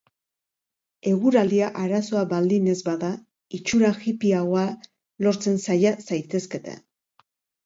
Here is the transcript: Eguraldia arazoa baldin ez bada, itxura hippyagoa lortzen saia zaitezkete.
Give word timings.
Eguraldia 1.09 1.67
arazoa 1.81 2.23
baldin 2.31 2.69
ez 2.73 2.77
bada, 2.87 3.11
itxura 3.59 3.93
hippyagoa 4.07 4.65
lortzen 5.27 5.63
saia 5.69 5.95
zaitezkete. 6.11 6.77